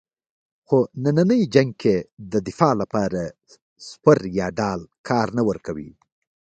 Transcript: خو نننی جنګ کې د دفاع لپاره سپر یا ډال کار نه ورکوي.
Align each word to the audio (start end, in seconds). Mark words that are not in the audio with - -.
خو 0.67 0.77
نننی 1.03 1.41
جنګ 1.53 1.71
کې 1.81 1.95
د 2.31 2.33
دفاع 2.47 2.73
لپاره 2.81 3.21
سپر 3.87 4.17
یا 4.39 4.47
ډال 4.57 4.81
کار 5.07 5.27
نه 5.37 5.43
ورکوي. 5.49 5.91